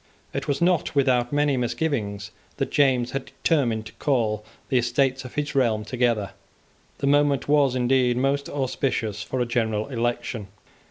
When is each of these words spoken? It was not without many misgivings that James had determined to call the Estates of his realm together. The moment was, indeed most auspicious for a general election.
It 0.33 0.47
was 0.47 0.63
not 0.63 0.95
without 0.95 1.31
many 1.31 1.57
misgivings 1.57 2.31
that 2.57 2.71
James 2.71 3.11
had 3.11 3.25
determined 3.25 3.85
to 3.85 3.93
call 3.99 4.43
the 4.69 4.79
Estates 4.79 5.25
of 5.25 5.35
his 5.35 5.53
realm 5.53 5.85
together. 5.85 6.31
The 6.97 7.05
moment 7.05 7.47
was, 7.47 7.75
indeed 7.75 8.17
most 8.17 8.49
auspicious 8.49 9.21
for 9.21 9.39
a 9.39 9.45
general 9.45 9.89
election. 9.89 10.47